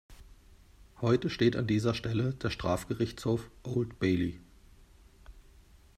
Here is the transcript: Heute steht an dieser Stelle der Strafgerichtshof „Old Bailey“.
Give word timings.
Heute 1.01 1.29
steht 1.29 1.55
an 1.55 1.67
dieser 1.67 1.93
Stelle 1.93 2.33
der 2.33 2.49
Strafgerichtshof 2.49 3.51
„Old 3.61 3.99
Bailey“. 3.99 4.39